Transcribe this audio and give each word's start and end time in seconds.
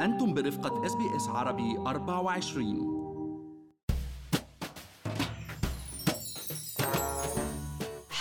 أنتم 0.00 0.34
برفقة 0.34 0.86
اس 0.86 1.28
عربي 1.28 1.78
24 1.78 2.93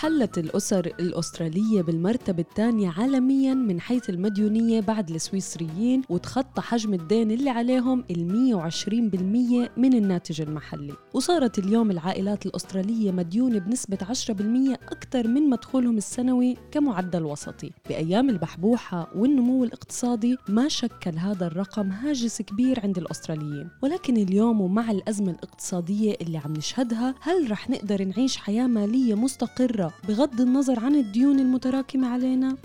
حلت 0.03 0.37
الأسر 0.37 0.85
الأسترالية 0.85 1.81
بالمرتبة 1.81 2.41
الثانية 2.49 2.89
عالميا 2.97 3.53
من 3.53 3.81
حيث 3.81 4.09
المديونية 4.09 4.81
بعد 4.81 5.09
السويسريين 5.09 6.01
وتخطى 6.09 6.61
حجم 6.61 6.93
الدين 6.93 7.31
اللي 7.31 7.49
عليهم 7.49 8.03
ال 8.11 8.27
120% 8.27 9.69
من 9.77 9.93
الناتج 9.93 10.41
المحلي. 10.41 10.93
وصارت 11.13 11.59
اليوم 11.59 11.91
العائلات 11.91 12.45
الأسترالية 12.45 13.11
مديونة 13.11 13.59
بنسبة 13.59 13.97
10% 13.97 14.77
أكثر 14.91 15.27
من 15.27 15.49
مدخولهم 15.49 15.97
السنوي 15.97 16.57
كمعدل 16.71 17.23
وسطي. 17.23 17.71
بأيام 17.89 18.29
البحبوحة 18.29 19.07
والنمو 19.15 19.63
الاقتصادي 19.63 20.37
ما 20.49 20.67
شكل 20.67 21.17
هذا 21.17 21.47
الرقم 21.47 21.91
هاجس 21.91 22.41
كبير 22.41 22.79
عند 22.83 22.97
الأستراليين. 22.97 23.69
ولكن 23.81 24.17
اليوم 24.17 24.61
ومع 24.61 24.91
الأزمة 24.91 25.31
الاقتصادية 25.31 26.15
اللي 26.21 26.37
عم 26.37 26.53
نشهدها 26.53 27.15
هل 27.21 27.51
رح 27.51 27.69
نقدر 27.69 28.03
نعيش 28.03 28.37
حياة 28.37 28.67
مالية 28.67 29.15
مستقرة 29.15 29.92
بغض 30.07 30.41
النظر 30.41 30.79
عن 30.79 30.95
الديون 30.95 31.39
المتراكمة 31.39 32.07
علينا؟ 32.07 32.57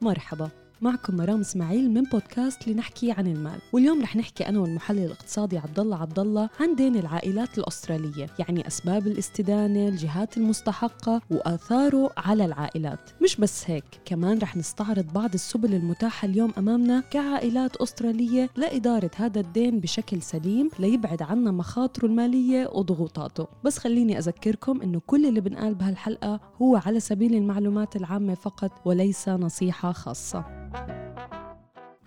مرحبا 0.00 0.50
معكم 0.82 1.16
مرام 1.16 1.40
إسماعيل 1.40 1.90
من 1.90 2.02
بودكاست 2.02 2.68
لنحكي 2.68 3.12
عن 3.12 3.26
المال. 3.26 3.58
واليوم 3.72 4.02
رح 4.02 4.16
نحكي 4.16 4.48
أنا 4.48 4.58
والمحلل 4.60 5.04
الاقتصادي 5.04 5.58
عبد 5.58 5.80
الله 5.80 5.96
عبد 5.96 6.18
الله 6.18 6.48
عن 6.60 6.74
دين 6.74 6.96
العائلات 6.96 7.58
الأسترالية 7.58 8.26
يعني 8.38 8.66
أسباب 8.66 9.06
الاستدانة 9.06 9.88
الجهات 9.88 10.36
المستحقة 10.36 11.20
وآثاره 11.30 12.10
على 12.16 12.44
العائلات. 12.44 13.10
مش 13.22 13.36
بس 13.36 13.70
هيك 13.70 13.84
كمان 14.04 14.38
رح 14.38 14.56
نستعرض 14.56 15.12
بعض 15.12 15.34
السبل 15.34 15.74
المتاحة 15.74 16.26
اليوم 16.26 16.52
أمامنا 16.58 17.02
كعائلات 17.10 17.76
أسترالية 17.76 18.50
لإدارة 18.56 19.10
هذا 19.16 19.40
الدين 19.40 19.80
بشكل 19.80 20.22
سليم 20.22 20.70
ليبعد 20.78 21.22
عنا 21.22 21.50
مخاطره 21.50 22.06
المالية 22.06 22.70
وضغوطاته. 22.72 23.46
بس 23.64 23.78
خليني 23.78 24.18
أذكركم 24.18 24.82
إنه 24.82 25.00
كل 25.06 25.26
اللي 25.26 25.40
بنقال 25.40 25.74
بهالحلقة 25.74 26.40
هو 26.62 26.76
على 26.76 27.00
سبيل 27.00 27.34
المعلومات 27.34 27.96
العامة 27.96 28.34
فقط 28.34 28.70
وليس 28.84 29.28
نصيحة 29.28 29.92
خاصة. 29.92 30.69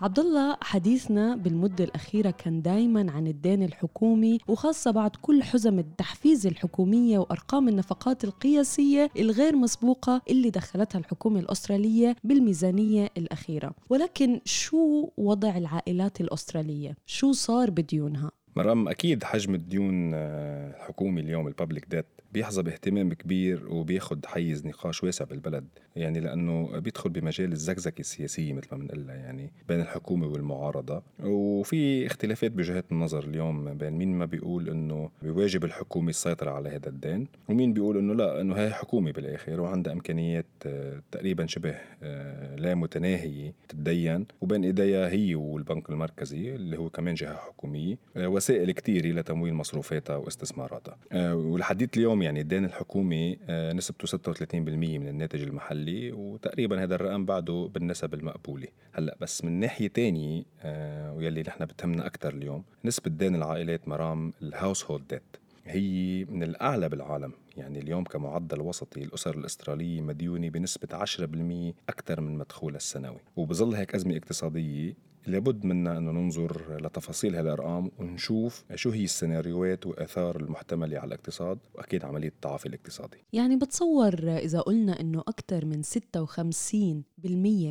عبد 0.01 0.19
الله 0.19 0.57
حديثنا 0.61 1.35
بالمدة 1.35 1.83
الأخيرة 1.83 2.31
كان 2.31 2.61
دايما 2.61 3.11
عن 3.11 3.27
الدين 3.27 3.63
الحكومي 3.63 4.37
وخاصة 4.47 4.91
بعد 4.91 5.11
كل 5.21 5.43
حزم 5.43 5.79
التحفيز 5.79 6.47
الحكومية 6.47 7.19
وأرقام 7.19 7.69
النفقات 7.69 8.23
القياسية 8.23 9.09
الغير 9.19 9.55
مسبوقة 9.55 10.21
اللي 10.29 10.49
دخلتها 10.49 10.99
الحكومة 10.99 11.39
الأسترالية 11.39 12.15
بالميزانية 12.23 13.09
الأخيرة 13.17 13.71
ولكن 13.89 14.41
شو 14.45 15.09
وضع 15.17 15.57
العائلات 15.57 16.21
الأسترالية؟ 16.21 16.97
شو 17.05 17.31
صار 17.31 17.69
بديونها؟ 17.69 18.31
مرام 18.55 18.87
أكيد 18.87 19.23
حجم 19.23 19.55
الديون 19.55 20.11
آه، 20.13 20.75
الحكومي 20.75 21.21
اليوم 21.21 21.47
الببليك 21.47 21.85
ديت 21.89 22.05
بيحظى 22.33 22.63
باهتمام 22.63 23.13
كبير 23.13 23.67
وبياخد 23.69 24.25
حيز 24.25 24.65
نقاش 24.65 25.03
واسع 25.03 25.25
بالبلد 25.25 25.67
يعني 25.95 26.19
لأنه 26.19 26.79
بيدخل 26.79 27.09
بمجال 27.09 27.51
الزكزكة 27.51 27.99
السياسية 27.99 28.53
مثل 28.53 28.67
ما 28.71 28.77
بنقلها 28.77 29.15
يعني 29.15 29.51
بين 29.67 29.79
الحكومة 29.79 30.27
والمعارضة. 30.27 31.03
وفي 31.23 32.05
اختلافات 32.05 32.51
بوجهات 32.51 32.85
النظر 32.91 33.23
اليوم 33.23 33.73
بين 33.73 33.93
مين 33.93 34.17
ما 34.17 34.25
بيقول 34.25 34.69
إنه 34.69 35.09
بواجب 35.21 35.65
الحكومة 35.65 36.09
السيطرة 36.09 36.51
على 36.51 36.69
هذا 36.69 36.89
الدين 36.89 37.27
ومين 37.49 37.73
بيقول 37.73 37.97
إنه 37.97 38.13
لا 38.13 38.41
إنه 38.41 38.55
هي 38.55 38.73
حكومة 38.73 39.11
بالآخر 39.11 39.61
وعندها 39.61 39.93
إمكانيات 39.93 40.45
آه، 40.65 41.01
تقريبا 41.11 41.45
شبه 41.45 41.75
آه، 42.03 42.55
لا 42.55 42.75
متناهية 42.75 43.53
تتدين 43.69 44.25
وبين 44.41 44.63
إيديها 44.63 45.09
هي 45.09 45.35
والبنك 45.35 45.89
المركزي 45.89 46.55
اللي 46.55 46.77
هو 46.77 46.89
كمان 46.89 47.13
جهة 47.13 47.35
حكومية 47.35 47.97
وسائل 48.15 48.71
كثيره 48.71 49.07
لتمويل 49.07 49.53
مصروفاتها 49.53 50.15
واستثماراتها. 50.15 50.97
ولحديث 51.33 51.89
اليوم 51.97 52.22
يعني 52.23 52.41
الدين 52.41 52.65
الحكومي 52.65 53.37
آه، 53.49 53.73
نسبته 53.73 54.07
36% 54.07 54.99
من 54.99 55.07
الناتج 55.07 55.41
المحلي 55.41 56.11
وتقريبا 56.11 56.83
هذا 56.83 56.95
الرقم 56.95 57.25
بعده 57.25 57.69
بالنسب 57.73 58.13
المقبولة. 58.13 58.67
هلأ 58.93 59.17
بس 59.21 59.45
من 59.45 59.59
ناحية 59.59 59.87
تانية 59.87 60.43
آه، 60.61 61.13
ويلي 61.13 61.41
نحن 61.41 61.65
بتهمنا 61.65 62.05
أكثر 62.05 62.33
اليوم 62.33 62.63
نسبة 62.85 63.11
دين 63.11 63.35
العائلات 63.35 63.87
مرام 63.87 64.33
الهاوس 64.41 64.85
هولد 64.85 65.07
ديت 65.07 65.37
هي 65.65 66.25
من 66.25 66.43
الأعلى 66.43 66.89
بالعالم. 66.89 67.31
يعني 67.57 67.79
اليوم 67.79 68.03
كمعدل 68.03 68.61
وسطي 68.61 69.03
الأسر 69.03 69.37
الأسترالية 69.37 70.01
مديونة 70.01 70.49
بنسبة 70.49 70.87
10% 70.97 71.73
أكثر 71.89 72.21
من 72.21 72.37
مدخولها 72.37 72.77
السنوي. 72.77 73.19
وبظل 73.35 73.75
هيك 73.75 73.95
أزمة 73.95 74.17
اقتصادية 74.17 74.93
لابد 75.27 75.65
منا 75.65 75.97
أنه 75.97 76.11
ننظر 76.11 76.77
لتفاصيل 76.81 77.35
هالأرقام 77.35 77.91
ونشوف 77.99 78.63
شو 78.75 78.89
هي 78.89 79.03
السيناريوهات 79.03 79.85
وآثار 79.87 80.35
المحتملة 80.35 80.99
على 80.99 81.07
الاقتصاد 81.07 81.59
وأكيد 81.75 82.05
عملية 82.05 82.27
التعافي 82.27 82.65
الاقتصادي. 82.65 83.17
يعني 83.33 83.55
بتصور 83.55 84.13
إذا 84.37 84.59
قلنا 84.59 85.01
أنه 85.01 85.19
أكثر 85.19 85.65
من 85.65 85.83
56 85.83 86.73
بالمية 86.73 87.12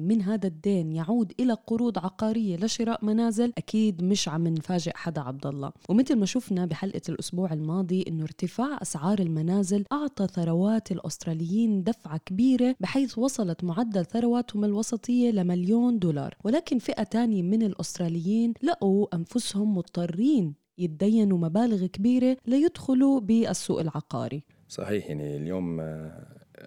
من 0.00 0.22
هذا 0.22 0.46
الدين 0.46 0.92
يعود 0.92 1.32
إلى 1.40 1.52
قروض 1.52 1.98
عقارية 1.98 2.56
لشراء 2.56 3.04
منازل 3.04 3.52
أكيد 3.58 4.04
مش 4.04 4.28
عم 4.28 4.48
نفاجئ 4.48 4.92
حدا 4.94 5.20
عبد 5.20 5.46
الله. 5.46 5.72
ومثل 5.88 6.16
ما 6.16 6.26
شفنا 6.26 6.66
بحلقة 6.66 7.00
الأسبوع 7.08 7.52
الماضي 7.52 8.04
أنه 8.08 8.22
ارتفاع 8.22 8.78
أسعار 8.82 9.18
المنازل 9.18 9.84
أعطى 9.92 10.26
ثروات 10.26 10.92
الأستراليين 10.92 11.82
دفعة 11.82 12.18
كبيرة 12.26 12.76
بحيث 12.80 13.18
وصلت 13.18 13.64
معدل 13.64 14.04
ثرواتهم 14.04 14.64
الوسطية 14.64 15.30
لمليون 15.30 15.98
دولار. 15.98 16.34
ولكن 16.44 16.78
فئة 16.78 17.02
تانية 17.02 17.42
من 17.42 17.62
الأستراليين 17.62 18.54
لقوا 18.62 19.06
أنفسهم 19.14 19.76
مضطرين 19.76 20.54
يتدينوا 20.78 21.38
مبالغ 21.38 21.86
كبيرة 21.86 22.36
ليدخلوا 22.46 23.20
بالسوق 23.20 23.80
العقاري. 23.80 24.42
صحيح 24.68 25.06
يعني 25.08 25.36
اليوم 25.36 25.80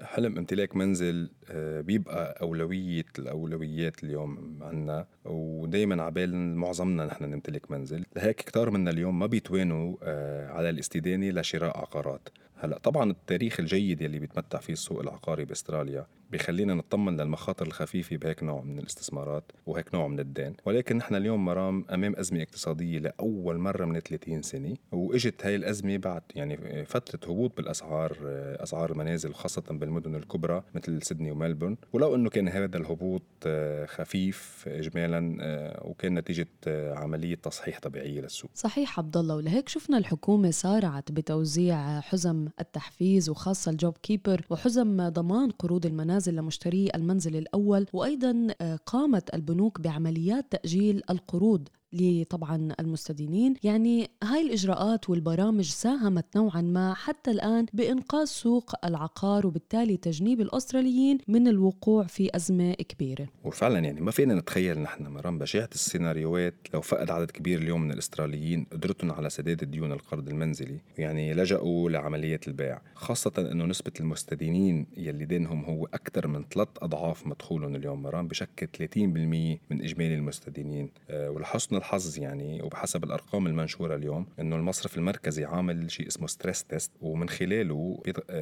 حلم 0.03 0.37
امتلاك 0.37 0.75
منزل 0.75 1.29
آه، 1.49 1.81
بيبقى 1.81 2.41
أولوية 2.41 3.05
الأولويات 3.19 4.03
اليوم 4.03 4.59
عنا 4.61 5.07
ودايما 5.25 6.03
عبال 6.03 6.55
معظمنا 6.55 7.05
نحن 7.05 7.23
نمتلك 7.23 7.71
منزل. 7.71 8.05
لهيك 8.15 8.35
كتار 8.35 8.69
منا 8.69 8.91
اليوم 8.91 9.19
ما 9.19 9.25
بيتوانوا 9.25 9.97
آه، 10.03 10.47
على 10.51 10.69
الاستدانة 10.69 11.29
لشراء 11.29 11.77
عقارات. 11.77 12.29
هلأ 12.57 12.77
طبعا 12.77 13.11
التاريخ 13.11 13.59
الجيد 13.59 14.01
يلي 14.01 14.19
بيتمتع 14.19 14.59
فيه 14.59 14.73
السوق 14.73 14.99
العقاري 14.99 15.45
بأستراليا 15.45 16.05
بيخلينا 16.31 16.73
نطمن 16.73 17.21
للمخاطر 17.21 17.67
الخفيفة 17.67 18.17
بهيك 18.17 18.43
نوع 18.43 18.61
من 18.61 18.79
الاستثمارات 18.79 19.51
وهيك 19.65 19.95
نوع 19.95 20.07
من 20.07 20.19
الدين. 20.19 20.55
ولكن 20.65 20.97
نحن 20.97 21.15
اليوم 21.15 21.45
مرام 21.45 21.85
أمام 21.93 22.15
أزمة 22.15 22.41
اقتصادية 22.41 22.99
لأول 22.99 23.57
مرة 23.57 23.85
من 23.85 23.99
30 23.99 24.41
سنة 24.41 24.75
وإجت 24.91 25.45
هاي 25.45 25.55
الأزمة 25.55 25.97
بعد 25.97 26.21
يعني 26.35 26.85
فترة 26.85 27.31
هبوط 27.31 27.57
بالأسعار 27.57 28.17
أسعار 28.59 28.91
المنازل 28.91 29.33
خاصة 29.33 29.63
بالمدن 29.69 30.15
الكبرى 30.15 30.63
مثل 30.75 31.01
سيدني 31.03 31.31
وملبورن. 31.31 31.77
ولو 31.93 32.15
أنه 32.15 32.29
كان 32.29 32.47
هذا 32.47 32.77
الهبوط 32.77 33.21
آه، 33.47 33.85
خفيف 33.85 34.65
إجمالا 34.67 35.37
آه، 35.41 35.87
وكان 35.87 36.13
نتيجة 36.19 36.47
آه، 36.67 36.93
عملية 36.93 37.35
تصحيح 37.35 37.79
طبيعية 37.79 38.21
للسوق. 38.21 38.51
صحيح 38.53 38.99
عبد 38.99 39.17
الله 39.17 39.35
ولهيك 39.35 39.69
شفنا 39.69 39.97
الحكومة 39.97 40.51
سارعت 40.51 41.11
بتوزيع 41.11 41.99
حزم 41.99 42.44
التحفيز 42.59 43.29
وخاصة 43.29 43.71
الجوب 43.71 43.97
كيبر 43.97 44.45
وحزم 44.49 45.09
ضمان 45.09 45.49
قروض 45.51 45.85
المنازل 45.85 46.35
لمشتري 46.35 46.89
المنزل 46.95 47.35
الأول 47.35 47.85
وأيضا 47.93 48.47
آه، 48.61 48.75
قامت 48.85 49.35
البنوك 49.35 49.81
بعمليات 49.81 50.51
تأجيل 50.51 51.01
القروض. 51.09 51.67
لطبعا 52.01 52.69
المستدينين. 52.79 53.53
يعني 53.63 54.09
هاي 54.23 54.41
الإجراءات 54.41 55.09
والبرامج 55.09 55.65
ساهمت 55.65 56.25
نوعا 56.35 56.61
ما 56.61 56.93
حتى 56.93 57.31
الآن 57.31 57.65
بإنقاذ 57.73 58.25
سوق 58.25 58.85
العقار 58.85 59.47
وبالتالي 59.47 59.97
تجنيب 59.97 60.41
الأستراليين 60.41 61.17
من 61.27 61.47
الوقوع 61.47 62.03
في 62.03 62.35
أزمة 62.35 62.73
كبيرة. 62.73 63.27
وفعلا 63.43 63.79
يعني 63.79 64.01
ما 64.01 64.11
فينا 64.11 64.35
نتخيل 64.35 64.79
نحن 64.79 65.07
مرام 65.07 65.39
بشاعة 65.39 65.69
السيناريوهات 65.73 66.53
لو 66.73 66.81
فقد 66.81 67.11
عدد 67.11 67.31
كبير 67.31 67.59
اليوم 67.59 67.81
من 67.81 67.91
الأستراليين 67.91 68.65
قدرتهم 68.71 69.11
على 69.11 69.29
سداد 69.29 69.61
الديون 69.61 69.91
القرض 69.91 70.29
المنزلي 70.29 70.79
يعني 70.97 71.33
لجأوا 71.33 71.89
لعملية 71.89 72.39
البيع 72.47 72.81
خاصة 72.95 73.31
أنه 73.37 73.65
نسبة 73.65 73.91
المستدينين 73.99 74.87
يلي 74.97 75.25
دينهم 75.25 75.65
هو 75.65 75.85
أكثر 75.85 76.27
من 76.27 76.45
ثلاث 76.53 76.67
أضعاف 76.81 77.27
مدخولهم 77.27 77.75
اليوم 77.75 78.01
مرام 78.03 78.27
بشكل 78.27 78.67
30% 78.67 78.97
من 78.97 79.81
إجمالي 79.81 80.15
المستدينين. 80.15 80.89
أه 81.09 81.31
ولحسن 81.31 81.75
الحظ 81.85 82.19
يعني 82.19 82.61
وبحسب 82.61 83.03
الأرقام 83.03 83.47
المنشورة 83.47 83.95
اليوم 83.95 84.25
إنه 84.39 84.55
المصرف 84.55 84.97
المركزي 84.97 85.45
عامل 85.45 85.91
شيء 85.91 86.07
اسمه 86.07 86.27
stress 86.27 86.63
test 86.63 86.91
ومن 87.01 87.29
خلاله 87.29 88.01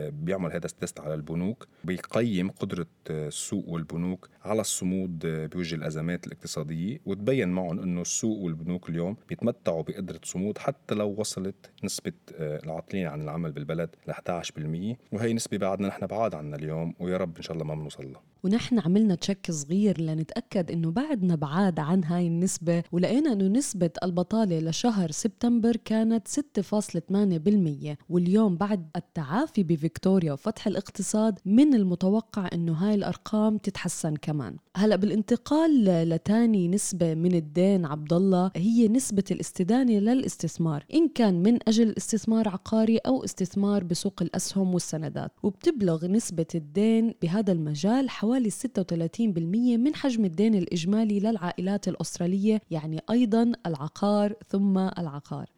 بيعمل 0.09 0.51
هذا 0.51 0.65
ال 0.65 0.72
test 0.72 0.99
على 0.99 1.13
البنوك 1.13 1.67
بيقيم 1.83 2.49
قدرة 2.49 2.87
السوق 3.09 3.69
والبنوك 3.69 4.29
على 4.43 4.61
الصمود 4.61 5.19
بوجه 5.23 5.75
الأزمات 5.75 6.27
الاقتصادية 6.27 6.99
وتبين 7.05 7.49
معهم 7.49 7.79
إنه 7.79 8.01
السوق 8.01 8.37
والبنوك 8.39 8.89
اليوم 8.89 9.15
بيتمتعوا 9.29 9.83
بقدرة 9.83 10.19
صمود 10.23 10.57
حتى 10.57 10.95
لو 10.95 11.15
وصلت 11.17 11.71
نسبة 11.83 12.13
العاطلين 12.39 13.07
عن 13.07 13.21
العمل 13.21 13.51
بالبلد 13.51 13.89
ل 14.07 14.11
11% 14.11 14.97
وهي 15.11 15.33
نسبة 15.33 15.57
بعدنا 15.57 15.87
نحن 15.87 16.05
بعاد 16.05 16.35
عنها 16.35 16.59
اليوم 16.59 16.93
ويا 16.99 17.17
رب 17.17 17.37
إن 17.37 17.43
شاء 17.43 17.53
الله 17.53 17.65
ما 17.65 17.75
بنوصل 17.75 18.11
لها. 18.11 18.21
ونحن 18.43 18.79
عملنا 18.79 19.15
check 19.15 19.51
صغير 19.51 20.01
لنتأكد 20.01 20.71
إنه 20.71 20.91
بعدنا 20.91 21.35
بعاد 21.35 21.79
عن 21.79 22.03
هاي 22.03 22.27
النسبة 22.27 22.83
ولقينا 22.91 23.33
إنه 23.33 23.47
نسبة 23.47 23.89
البطالة 24.03 24.59
لشهر 24.59 25.11
سبتمبر 25.11 25.75
كانت 25.75 26.27
6.8% 26.27 27.95
واليوم 28.09 28.57
بعد 28.57 28.87
التعافي 28.95 29.63
بفيكتوريا 29.63 30.33
وفتح 30.33 30.67
الاقتصاد 30.67 31.39
من 31.45 31.73
المتوقع 31.73 32.49
إنه 32.53 32.73
هاي 32.73 32.95
الأرقام 32.95 33.57
تتحسن 33.57 34.15
كمان. 34.15 34.57
هلأ 34.77 34.95
بالانتقال 34.95 35.85
لتاني 36.09 36.67
نسبة 36.67 37.13
من 37.13 37.35
الدين 37.35 37.85
عبد 37.85 38.13
الله 38.13 38.51
هي 38.55 38.87
نسبة 38.87 39.23
الاستدانة 39.31 39.93
للاستثمار 39.93 40.85
إن 40.93 41.07
كان 41.07 41.43
من 41.43 41.59
أجل 41.67 41.93
استثمار 41.97 42.49
عقاري 42.49 42.97
أو 42.97 43.23
استثمار 43.23 43.83
بسوق 43.83 44.21
الأسهم 44.21 44.73
والسندات 44.73 45.31
وبتبلغ 45.43 46.07
نسبة 46.07 46.45
الدين 46.55 47.13
بهذا 47.21 47.51
المجال 47.51 48.09
حوالي 48.09 48.32
36% 48.39 49.39
من 49.77 49.95
حجم 49.95 50.25
الدين 50.25 50.55
الإجمالي 50.55 51.19
للعائلات 51.19 51.87
الأسترالية 51.87 52.61
يعني 52.71 53.01
أيضا 53.09 53.51
العقار 53.65 54.33
ثم 54.47 54.77
العقار. 54.77 55.49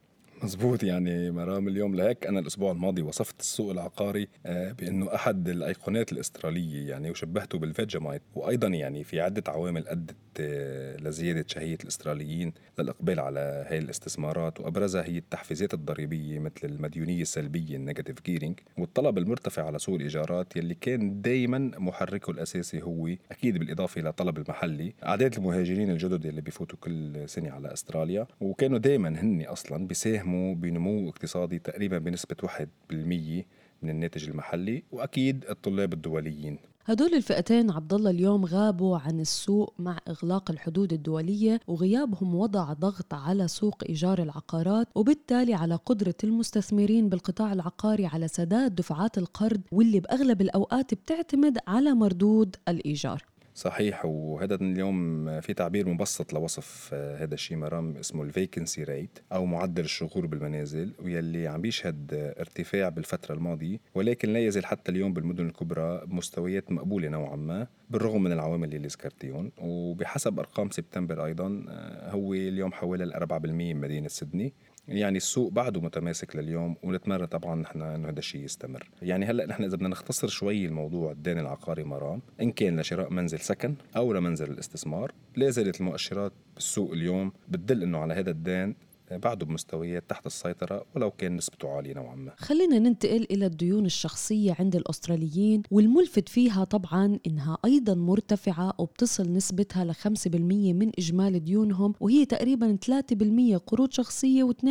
مزبوط 0.45 0.83
يعني 0.83 1.31
مرام 1.31 1.67
اليوم 1.67 1.95
لهيك 1.95 2.27
أنا 2.27 2.39
الأسبوع 2.39 2.71
الماضي 2.71 3.01
وصفت 3.01 3.39
السوق 3.39 3.71
العقاري 3.71 4.27
آه، 4.45 4.71
بأنه 4.71 5.15
أحد 5.15 5.49
الأيقونات 5.49 6.11
الأسترالية 6.11 6.89
يعني 6.89 7.11
وشبهته 7.11 7.59
بالفيجمايت 7.59 8.21
وأيضا 8.35 8.67
يعني 8.67 9.03
في 9.03 9.21
عدة 9.21 9.43
عوامل 9.47 9.87
أدت 9.87 10.15
آه، 10.39 10.97
لزيادة 10.97 11.45
شهية 11.47 11.77
الأستراليين 11.83 12.53
للإقبال 12.79 13.19
على 13.19 13.65
هاي 13.69 13.77
الاستثمارات. 13.77 14.59
وأبرزها 14.59 15.03
هي 15.03 15.17
التحفيزات 15.17 15.73
الضريبية 15.73 16.39
مثل 16.39 16.53
المديونية 16.63 17.21
السلبية 17.21 17.75
ال 17.75 17.81
negative 17.81 18.21
gearing 18.25 18.59
والطلب 18.77 19.17
المرتفع 19.17 19.65
على 19.65 19.79
سوق 19.79 19.95
الإيجارات 19.95 20.57
يلي 20.57 20.75
كان 20.75 21.21
دائما 21.21 21.71
محركه 21.77 22.31
الأساسي 22.31 22.81
هو 22.81 23.09
أكيد 23.31 23.57
بالإضافة 23.57 24.01
إلى 24.01 24.11
طلب 24.11 24.37
المحلي 24.37 24.93
اعداد 25.05 25.35
المهاجرين 25.35 25.89
الجدد 25.89 26.25
اللي 26.25 26.41
بيفوتوا 26.41 26.77
كل 26.81 27.29
سنة 27.29 27.51
على 27.51 27.73
أستراليا. 27.73 28.27
وكانوا 28.41 28.77
دائما 28.77 29.09
هن 29.09 29.41
أصلا 29.41 29.87
بيساهموا 29.87 30.34
بيساهموا 30.35 30.55
بنمو 30.55 31.09
اقتصادي 31.09 31.59
تقريبا 31.59 31.97
بنسبة 31.97 32.35
1% 32.43 33.45
من 33.81 33.89
الناتج 33.89 34.29
المحلي 34.29 34.83
وأكيد 34.91 35.45
الطلاب 35.49 35.93
الدوليين. 35.93 36.57
هدول 36.85 37.13
الفئتين 37.13 37.71
عبد 37.71 37.93
الله 37.93 38.09
اليوم 38.09 38.45
غابوا 38.45 38.97
عن 38.97 39.19
السوق 39.19 39.73
مع 39.79 39.97
إغلاق 40.07 40.51
الحدود 40.51 40.93
الدولية 40.93 41.59
وغيابهم 41.67 42.35
وضع 42.35 42.73
ضغط 42.73 43.13
على 43.13 43.47
سوق 43.47 43.83
إيجار 43.89 44.21
العقارات 44.21 44.87
وبالتالي 44.95 45.53
على 45.53 45.75
قدرة 45.75 46.15
المستثمرين 46.23 47.09
بالقطاع 47.09 47.53
العقاري 47.53 48.05
على 48.05 48.27
سداد 48.27 48.75
دفعات 48.75 49.17
القرض 49.17 49.61
واللي 49.71 49.99
بأغلب 49.99 50.41
الأوقات 50.41 50.93
بتعتمد 50.93 51.57
على 51.67 51.93
مردود 51.93 52.55
الإيجار. 52.67 53.23
صحيح 53.55 54.05
وهذا 54.05 54.55
اليوم 54.55 55.41
في 55.41 55.53
تعبير 55.53 55.89
مبسط 55.89 56.33
لوصف 56.33 56.89
آه، 56.93 57.17
هذا 57.23 57.33
الشيء 57.33 57.57
مرام 57.57 57.97
اسمه 57.97 58.23
الفيكنسي 58.23 58.83
ريت 58.83 59.19
أو 59.31 59.45
معدل 59.45 59.83
الشغور 59.83 60.25
بالمنازل 60.25 60.91
ويلي 60.99 61.47
عم 61.47 61.61
بيشهد 61.61 62.33
ارتفاع 62.39 62.89
بالفترة 62.89 63.35
الماضية 63.35 63.77
ولكن 63.95 64.33
لا 64.33 64.39
يزال 64.39 64.65
حتى 64.65 64.91
اليوم 64.91 65.13
بالمدن 65.13 65.45
الكبرى 65.47 66.05
بمستويات 66.05 66.71
مقبولة 66.71 67.07
نوعا 67.07 67.35
ما 67.35 67.67
بالرغم 67.89 68.23
من 68.23 68.31
العوامل 68.31 68.75
اللي 68.75 68.87
ذكرتيهم 68.87 69.51
وبحسب 69.57 70.39
أرقام 70.39 70.69
سبتمبر 70.69 71.25
أيضا 71.25 71.65
آه، 71.69 72.11
هو 72.11 72.33
اليوم 72.33 72.73
حوالي 72.73 73.13
4% 73.13 73.33
من 73.45 73.81
مدينة 73.81 74.07
سيدني. 74.07 74.53
يعني. 74.87 75.17
السوق 75.17 75.51
بعده 75.51 75.81
متماسك 75.81 76.35
لليوم 76.35 76.75
ونتمنى 76.83 77.27
طبعا 77.27 77.55
نحن 77.55 77.81
إنه 77.81 78.09
هذا 78.09 78.19
الشيء 78.19 78.41
يستمر. 78.41 78.89
يعني 79.01 79.25
هلأ 79.25 79.45
نحن 79.45 79.63
إذا 79.63 79.75
بدنا 79.75 79.89
نختصر 79.89 80.27
شوي 80.27 80.65
الموضوع 80.65 81.11
الدين 81.11 81.39
العقاري 81.39 81.83
مرام 81.83 82.21
إن 82.41 82.51
كان 82.51 82.79
لشراء 82.79 83.13
منزل 83.13 83.39
سكن 83.39 83.75
أو 83.95 84.13
لمنزل 84.13 84.51
الاستثمار 84.51 85.11
لا 85.35 85.49
زالت 85.49 85.81
المؤشرات 85.81 86.31
بالسوق 86.55 86.91
اليوم 86.91 87.31
بتدل 87.49 87.83
إنه 87.83 87.97
على 87.97 88.13
هذا 88.13 88.31
الدين 88.31 88.75
بعده 89.11 89.45
بمستويات 89.45 90.09
تحت 90.09 90.25
السيطرة 90.25 90.85
ولو 90.95 91.11
كان 91.11 91.35
نسبته 91.35 91.69
عالية 91.69 91.93
نوعا 91.93 92.15
ما. 92.15 92.31
خلينا 92.37 92.79
ننتقل 92.79 93.27
إلى 93.31 93.45
الديون 93.45 93.85
الشخصية 93.85 94.55
عند 94.59 94.75
الأستراليين 94.75 95.63
والملفت 95.71 96.29
فيها 96.29 96.63
طبعا 96.63 97.19
إنها 97.27 97.57
أيضا 97.65 97.93
مرتفعة 97.93 98.73
وبتصل 98.77 99.33
نسبتها 99.33 99.85
ل 99.85 99.93
5% 99.93 100.35
من 100.73 100.91
إجمالي 100.99 101.39
ديونهم 101.39 101.93
وهي 101.99 102.25
تقريبا 102.25 102.77
3% 102.85 103.57
قروض 103.67 103.91
شخصية 103.91 104.43
و2% 104.43 104.65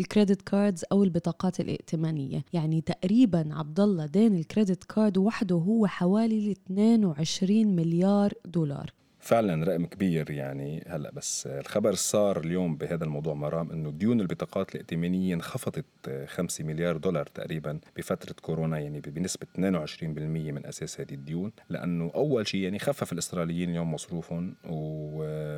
ال 0.00 0.06
credit 0.06 0.42
cards 0.42 0.84
أو 0.92 1.04
البطاقات 1.04 1.60
الائتمانية. 1.60 2.44
يعني 2.52 2.80
تقريبا 2.80 3.48
عبد 3.52 3.80
الله 3.80 4.06
دين 4.06 4.34
ال 4.34 4.41
credit 4.41 4.84
card 4.84 5.18
وحده 5.18 5.56
هو 5.56 5.86
حوالي 5.86 6.52
22 6.52 7.76
مليار 7.76 8.32
دولار. 8.44 8.92
فعلا 9.20 9.64
رقم 9.64 9.86
كبير 9.86 10.30
يعني 10.30 10.84
هلأ 10.88 11.10
بس 11.10 11.46
الخبر 11.46 11.94
صار 11.94 12.40
اليوم 12.40 12.76
بهذا 12.76 13.04
الموضوع 13.04 13.34
مرام 13.34 13.70
إنه 13.70 13.90
ديون 13.90 14.20
البطاقات 14.20 14.74
الائتمانية 14.74 15.34
انخفضت 15.34 15.84
5 16.26 16.64
مليار 16.64 16.96
دولار 16.96 17.26
تقريبا 17.26 17.78
بفترة 17.96 18.34
كورونا 18.42 18.78
يعني 18.78 19.00
بنسبة 19.00 19.46
22% 19.56 19.58
من 20.02 20.66
أساس 20.66 21.00
هذه 21.00 21.14
الديون 21.14 21.52
لأنه 21.68 22.10
أول 22.14 22.46
شيء 22.46 22.60
يعني 22.60 22.78
خفف 22.78 23.12
الاستراليين 23.12 23.70
اليوم 23.70 23.94
مصروفهم 23.94 24.54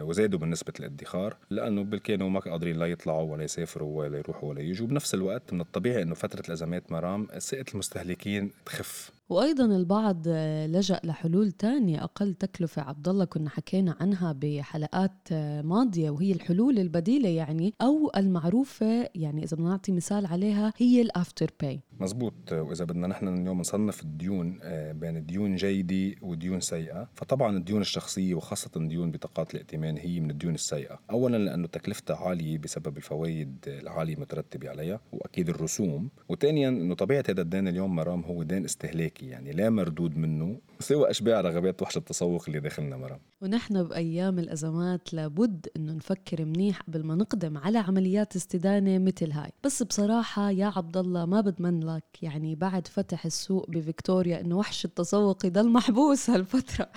وزادوا 0.03 0.39
من 0.39 0.51
نسبه 0.51 0.73
الادخار 0.81 1.37
لأنه 1.51 1.99
كانوا 1.99 2.31
ما 2.31 2.41
قادرين 2.41 2.77
لا 2.77 2.87
يطلعوا 2.87 3.33
ولا 3.33 3.45
يسافروا 3.45 3.99
ولا 3.99 4.19
يروحوا 4.19 4.49
ولا 4.49 4.61
يجوا. 4.61 4.87
بنفس 4.87 5.15
الوقت 5.15 5.53
من 5.53 5.61
الطبيعي 5.61 6.03
إنه 6.03 6.15
فترة 6.15 6.43
الأزمات 6.47 6.93
مرام 6.93 7.29
ثقه 7.39 7.65
المستهلكين 7.75 8.51
تخف. 8.67 9.11
وأيضا 9.33 9.65
البعض 9.65 10.29
لجأ 10.69 11.01
لحلول 11.05 11.53
تانية. 11.53 12.05
أقل 12.05 12.35
تكلفة 12.35 12.83
عبد 12.83 13.09
الله 13.09 13.25
كنا 13.25 13.51
حكينا 13.51 13.97
عنها 14.01 14.37
بحلقات 14.41 15.33
ماضية 15.65 16.11
وهي 16.11 16.33
الحلول 16.33 16.79
البديلة 16.79 17.29
يعني 17.29 17.75
أو 17.83 18.11
المعروفة 18.17 19.09
يعني 19.15 19.45
إذا 19.45 19.57
بدنا 19.57 19.69
نعطي 19.69 19.93
مثال 19.93 20.27
عليها 20.27 20.73
هي 20.77 21.03
ال 21.03 21.51
Afterpay. 21.61 21.81
مزبوط. 22.01 22.53
وإذا 22.53 22.85
بدنا 22.85 23.07
نحن 23.07 23.29
اليوم 23.29 23.61
نصنف 23.61 24.03
الديون 24.03 24.59
آه، 24.63 24.93
بين 24.93 25.27
ديون 25.27 25.57
جيدة 25.57 26.17
وديون 26.23 26.61
سيئة 26.61 27.09
فطبعا 27.15 27.57
الديون 27.57 27.81
الشخصية 27.81 28.35
وخاصة 28.35 28.71
ديون 28.77 29.11
بطاقات 29.11 29.55
الائتمان 29.55 29.99
هي 29.99 30.21
من 30.21 30.31
الديون 30.31 30.55
السيئة. 30.55 30.99
اولا 31.11 31.37
لأنه 31.37 31.67
تكلفتها 31.67 32.17
عالية 32.17 32.59
بسبب 32.59 32.97
الفوائد 32.97 33.57
العالية 33.67 34.15
المترتبة 34.15 34.71
عليها 34.71 35.01
وأكيد 35.13 35.49
الرسوم. 35.49 36.11
وثانيا 36.29 36.69
إنه 36.69 36.95
طبيعة 36.95 37.25
هذا 37.29 37.43
الدين 37.43 37.69
اليوم 37.69 37.97
مرام 37.97 38.21
هو 38.21 38.43
دين 38.43 38.65
استهلاكي. 38.65 39.22
يعني 39.23 39.53
لا 39.53 39.71
مردود 39.71 40.17
منه 40.17 40.61
سوى 40.81 41.11
أشباع 41.11 41.41
رغبات 41.41 41.83
وحش 41.83 41.97
التسوق 41.97 42.45
اللي 42.49 42.61
داخلنا 42.61 42.97
مرام 42.97 43.19
ونحن 43.43 43.83
بأيام 43.83 44.39
الأزمات 44.39 45.15
لابد 45.15 45.67
إنه 45.77 45.93
نفكر 45.93 46.45
منيح 46.45 46.83
قبل 46.83 47.05
ما 47.05 47.15
نقدم 47.15 47.59
على 47.59 47.79
عمليات 47.79 48.37
استدانة 48.37 48.99
مثل 48.99 49.31
هاي. 49.33 49.51
بس 49.65 49.83
بصراحة 49.83 50.51
يا 50.51 50.73
عبد 50.77 50.97
الله 50.97 51.27
ما 51.27 51.41
بضمن 51.41 51.81
لك 51.81 52.05
يعني 52.23 52.55
بعد 52.55 52.87
فتح 52.87 53.25
السوق 53.27 53.71
بفيكتوريا 53.71 54.41
إنه 54.41 54.57
وحش 54.59 54.85
التسوق 54.85 55.47
يضل 55.47 55.69
محبوس 55.69 56.31
هالفترة. 56.31 56.89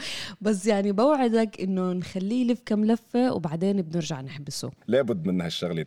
بس 0.41 0.65
يعني 0.67 0.91
بوعدك 0.91 1.62
إنه 1.62 1.94
نخليه 1.94 2.50
يلف 2.50 2.62
كم 2.65 2.86
لفة 2.86 3.34
وبعدين 3.34 3.82
بنرجع 3.82 4.22
نحبسه 4.22 4.72
لابد 4.88 5.27
من 5.27 5.41
هالشغلة 5.41 5.86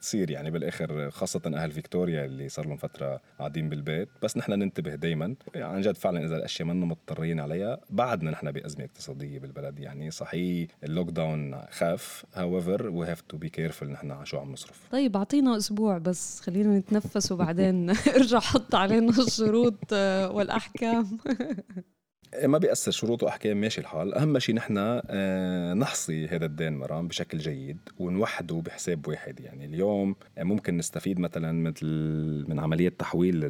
تصير 0.00 0.30
يعني 0.30 0.50
بالآخر 0.50 1.10
خاصة 1.10 1.42
أهل 1.46 1.72
فيكتوريا 1.72 2.24
اللي 2.24 2.48
صار 2.48 2.66
لهم 2.66 2.76
فترة 2.76 3.20
قاعدين 3.38 3.68
بالبيت. 3.68 4.08
بس 4.22 4.36
نحن 4.36 4.52
ننتبه 4.52 4.94
دائما 4.94 5.34
يعني 5.54 5.74
عن 5.74 5.80
جد 5.80 5.96
فعلا 5.96 6.24
إذا 6.24 6.36
الأشياء 6.36 6.68
منا 6.68 6.86
مضطرين 6.86 7.40
عليها 7.40 7.80
بعدنا 7.90 8.30
نحن 8.30 8.52
بأزمة 8.52 8.84
اقتصادية 8.84 9.38
بالبلد. 9.38 9.78
يعني 9.78 10.10
صحيح 10.10 10.68
ال 10.84 11.10
lockdown 11.10 11.60
خف 11.70 12.24
however 12.34 12.88
we 12.88 13.06
have 13.06 13.20
to 13.20 13.36
be 13.36 13.48
careful 13.48 13.90
نحن 13.90 14.10
على 14.10 14.26
شو 14.26 14.38
عم 14.38 14.52
نصرف. 14.52 14.88
طيب 14.92 15.16
أعطينا 15.16 15.56
أسبوع 15.56 15.98
بس. 15.98 16.40
خلينا 16.40 16.78
نتنفس 16.78 17.32
وبعدين 17.32 17.90
ارجع 18.16 18.38
حط 18.38 18.74
علينا 18.74 19.10
الشروط 19.10 19.92
والأحكام. 20.32 21.18
ما 22.44 22.58
بيأثر 22.58 22.90
شروط 22.90 23.22
وأحكام 23.22 23.60
ماشي 23.60 23.80
الحال. 23.80 24.14
أهم 24.14 24.38
شيء 24.38 24.54
نحن 24.54 24.74
آه، 24.78 25.74
نحصي 25.74 26.28
هذا 26.28 26.46
الدين 26.46 26.72
مرام 26.72 27.08
بشكل 27.08 27.38
جيد 27.38 27.78
ونوحده 27.98 28.62
بحساب 28.66 29.08
واحد. 29.08 29.40
يعني 29.40 29.64
اليوم 29.64 30.16
ممكن 30.38 30.76
نستفيد 30.76 31.20
مثلا 31.20 31.52
مثل 31.52 31.86
من 32.48 32.60
عملية 32.60 32.88
تحويل 32.88 33.44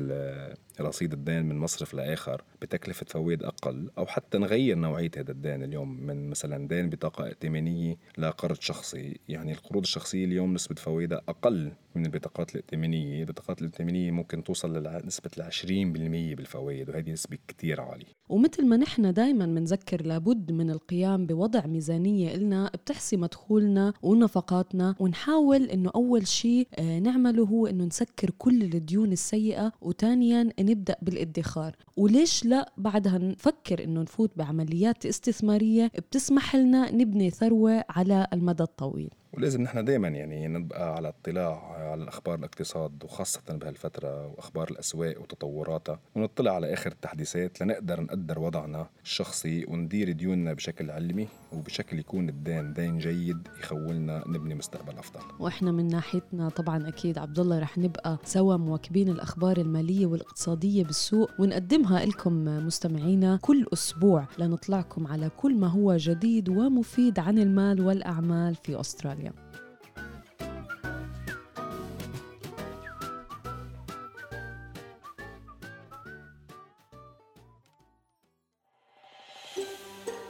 رصيد 0.80 1.12
الدين 1.12 1.42
من 1.42 1.58
مصرف 1.58 1.94
لآخر 1.94 2.42
بتكلفة 2.62 3.06
فوائد 3.08 3.42
أقل 3.42 3.90
أو 3.98 4.06
حتى 4.06 4.38
نغير 4.38 4.76
نوعية 4.76 5.10
هذا 5.16 5.32
الدين 5.32 5.62
اليوم 5.62 6.00
من 6.06 6.30
مثلا 6.30 6.68
دين 6.68 6.90
بطاقة 6.90 7.24
ائتمانية 7.24 7.96
لقرض 8.18 8.60
شخصي. 8.60 9.16
يعني 9.28 9.52
القروض 9.52 9.82
الشخصية 9.82 10.24
اليوم 10.24 10.54
نسبة 10.54 10.74
فوائدها 10.74 11.20
أقل 11.28 11.72
من 11.94 12.06
البطاقات 12.06 12.50
الائتمانية. 12.50 13.20
البطاقات 13.20 13.60
الائتمانية 13.60 14.10
ممكن 14.10 14.44
توصل 14.44 14.82
لنسبه 14.82 15.30
ل 15.36 15.42
20% 15.42 16.36
بالفوائد 16.36 16.90
وهذه 16.90 17.10
نسبة 17.10 17.38
كتير 17.48 17.80
عالية. 17.80 18.20
ومثل 18.28 18.66
ما 18.66 18.76
نحن 18.76 19.12
دائما 19.12 19.46
بنذكر 19.46 20.06
لابد 20.06 20.52
من 20.52 20.70
القيام 20.70 21.26
بوضع 21.26 21.66
ميزانية 21.66 22.36
لنا 22.36 22.70
بتحصي 22.74 23.16
مدخولنا 23.16 23.92
ونفقاتنا 24.02 24.94
ونحاول 24.98 25.62
إنه 25.64 25.90
أول 25.94 26.26
شيء 26.26 26.68
آه، 26.78 26.98
نعمله 26.98 27.44
هو 27.44 27.66
إنه 27.66 27.84
نسكر 27.84 28.30
كل 28.38 28.62
الديون 28.62 29.12
السيئة 29.12 29.72
وثانيا 29.80 30.48
نبدأ 30.70 30.96
بالادخار. 31.02 31.76
وليش 31.96 32.44
لا 32.44 32.72
بعدها 32.76 33.18
نفكر 33.18 33.84
إنه 33.84 34.02
نفوت 34.02 34.30
بعمليات 34.36 35.06
استثمارية 35.06 35.86
بتسمح 35.86 36.56
لنا 36.56 36.90
نبني 36.92 37.30
ثروة 37.30 37.84
على 37.88 38.26
المدى 38.32 38.62
الطويل؟ 38.62 39.10
ولازم 39.32 39.62
نحن 39.62 39.84
دائما 39.84 40.08
يعني 40.08 40.48
نبقى 40.48 40.94
على 40.94 41.08
اطلاع 41.08 41.72
على 41.90 42.08
أخبار 42.08 42.38
الاقتصاد 42.38 43.04
وخاصة 43.04 43.40
بهالفترة 43.50 44.26
وأخبار 44.26 44.70
الأسواق 44.70 45.20
وتطوراتها 45.20 45.98
ونطلع 46.14 46.52
على 46.54 46.72
آخر 46.72 46.90
التحديثات 46.92 47.60
لنقدر 47.62 48.00
نقدر 48.00 48.38
وضعنا 48.38 48.86
الشخصي 49.04 49.64
وندير 49.68 50.12
ديوننا 50.12 50.52
بشكل 50.52 50.90
علمي 50.90 51.28
وبشكل 51.52 51.98
يكون 51.98 52.28
الدين 52.28 52.72
دين 52.72 52.98
جيد 52.98 53.48
يخولنا 53.60 54.24
نبني 54.26 54.54
مستقبل 54.54 54.98
أفضل. 54.98 55.20
وإحنا 55.38 55.72
من 55.72 55.88
ناحيتنا 55.88 56.48
طبعا 56.48 56.88
أكيد 56.88 57.18
عبد 57.18 57.38
الله 57.38 57.58
رح 57.58 57.78
نبقى 57.78 58.18
سوا 58.24 58.56
مواكبين 58.56 59.08
الأخبار 59.08 59.56
المالية 59.56 60.06
والاقتصادية 60.06 60.84
بالسوق 60.84 61.30
ونقدمها 61.38 62.04
لكم 62.06 62.44
مستمعينا 62.66 63.36
كل 63.42 63.66
أسبوع 63.72 64.26
لنطلعكم 64.38 65.06
على 65.06 65.30
كل 65.36 65.54
ما 65.54 65.66
هو 65.66 65.96
جديد 65.96 66.48
ومفيد 66.48 67.18
عن 67.18 67.38
المال 67.38 67.80
والأعمال 67.80 68.54
في 68.54 68.80
أستراليا. 68.80 69.19